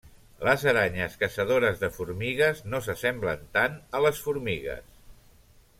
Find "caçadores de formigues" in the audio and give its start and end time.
1.23-2.63